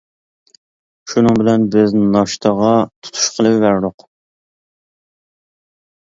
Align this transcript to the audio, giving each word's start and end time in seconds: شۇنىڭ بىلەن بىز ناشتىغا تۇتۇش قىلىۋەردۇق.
شۇنىڭ 1.11 1.37
بىلەن 1.41 1.67
بىز 1.75 1.93
ناشتىغا 2.15 2.73
تۇتۇش 3.09 3.29
قىلىۋەردۇق. 3.37 4.09